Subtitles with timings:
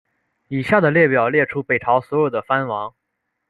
[0.47, 2.95] 以下的列表列出北朝所有的藩王。